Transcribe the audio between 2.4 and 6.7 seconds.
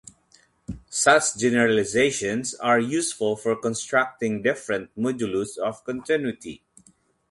are useful for constructing different modulus of continuity.